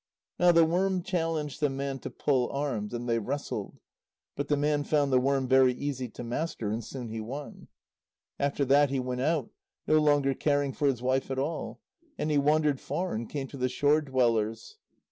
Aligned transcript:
Now 0.39 0.51
the 0.51 0.65
worm 0.65 1.03
challenged 1.03 1.59
the 1.59 1.69
man 1.69 1.99
to 1.99 2.09
pull 2.09 2.49
arms, 2.49 2.91
and 2.91 3.07
they 3.07 3.19
wrestled. 3.19 3.77
But 4.35 4.47
the 4.47 4.57
man 4.57 4.83
found 4.83 5.13
the 5.13 5.19
worm 5.19 5.47
very 5.47 5.73
easy 5.75 6.09
to 6.09 6.23
master, 6.23 6.71
and 6.71 6.83
soon 6.83 7.09
he 7.09 7.21
won. 7.21 7.67
After 8.39 8.65
that 8.65 8.89
he 8.89 8.99
went 8.99 9.21
out, 9.21 9.51
no 9.85 9.99
longer 10.01 10.33
caring 10.33 10.73
for 10.73 10.87
his 10.87 11.03
wife 11.03 11.29
at 11.29 11.37
all. 11.37 11.81
And 12.17 12.31
he 12.31 12.39
wandered 12.39 12.79
far, 12.79 13.13
and 13.13 13.29
came 13.29 13.45
to 13.49 13.57
the 13.57 13.69
shore 13.69 14.01
dwellers. 14.01 14.79